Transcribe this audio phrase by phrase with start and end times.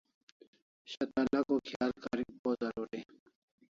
[0.91, 2.99] shatalako khial karik bo zaruri